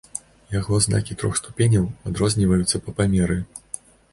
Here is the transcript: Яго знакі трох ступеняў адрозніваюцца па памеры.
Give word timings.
Яго 0.53 0.77
знакі 0.85 1.17
трох 1.23 1.37
ступеняў 1.41 1.85
адрозніваюцца 2.13 2.83
па 2.87 2.99
памеры. 3.03 3.37